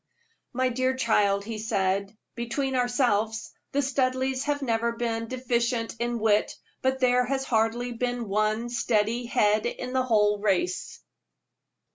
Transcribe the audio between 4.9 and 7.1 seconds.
been deficient in wit, but